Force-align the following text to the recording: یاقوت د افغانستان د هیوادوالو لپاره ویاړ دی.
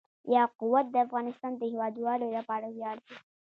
یاقوت 0.35 0.85
د 0.91 0.95
افغانستان 1.05 1.51
د 1.57 1.63
هیوادوالو 1.71 2.27
لپاره 2.37 2.67
ویاړ 2.77 2.97
دی. 3.05 3.15